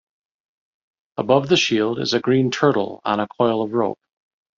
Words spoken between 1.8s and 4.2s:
is a green turtle on a coil of rope.